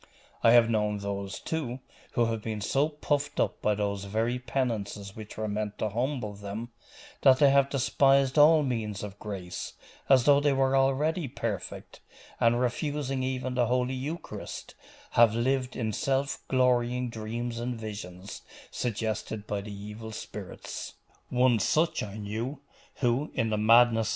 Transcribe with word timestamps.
I 0.41 0.53
have 0.53 0.67
known 0.67 0.97
those, 0.97 1.39
too, 1.39 1.79
who 2.13 2.25
have 2.25 2.41
been 2.41 2.59
so 2.59 2.89
puffed 2.89 3.39
up 3.39 3.61
by 3.61 3.75
those 3.75 4.05
very 4.05 4.39
penances 4.39 5.15
which 5.15 5.37
were 5.37 5.47
meant 5.47 5.77
to 5.77 5.89
humble 5.89 6.33
them, 6.33 6.69
that 7.21 7.37
they 7.37 7.51
have 7.51 7.69
despised 7.69 8.35
all 8.35 8.63
means 8.63 9.03
of 9.03 9.19
grace, 9.19 9.73
as 10.09 10.23
though 10.23 10.39
they 10.39 10.53
were 10.53 10.75
already 10.75 11.27
perfect, 11.27 11.99
and 12.39 12.59
refusing 12.59 13.21
even 13.21 13.53
the 13.53 13.67
Holy 13.67 13.93
Eucharist, 13.93 14.73
have 15.11 15.35
lived 15.35 15.75
in 15.75 15.93
self 15.93 16.39
glorying 16.47 17.11
dreams 17.11 17.59
and 17.59 17.79
visions 17.79 18.41
suggested 18.71 19.45
by 19.45 19.61
the 19.61 19.71
evil 19.71 20.11
spirits. 20.11 20.95
One 21.29 21.59
such 21.59 22.01
I 22.01 22.17
knew, 22.17 22.59
who, 23.01 23.29
in 23.35 23.51
the 23.51 23.57
madness? 23.59 24.09